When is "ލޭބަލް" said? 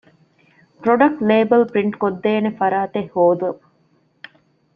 1.29-1.65